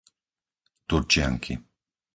[0.87, 1.53] Turčianky